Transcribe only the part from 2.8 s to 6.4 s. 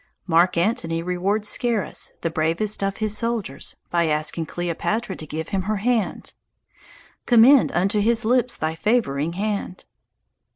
of his soldiers, by asking Cleopatra to give him her hand: